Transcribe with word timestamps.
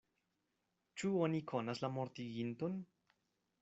Ĉu 1.03 1.13
oni 1.27 1.43
konas 1.53 1.85
la 1.87 1.93
mortiginton? 2.01 2.85